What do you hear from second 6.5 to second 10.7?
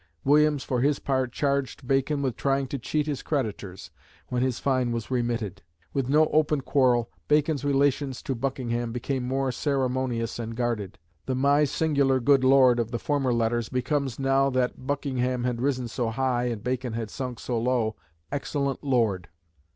quarrel, Bacon's relations to Buckingham became more ceremonious and